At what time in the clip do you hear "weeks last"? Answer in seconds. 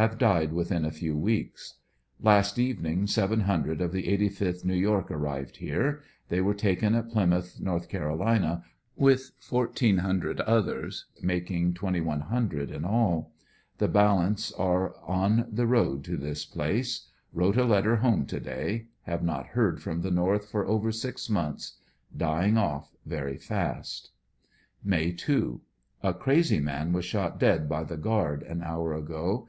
1.14-2.58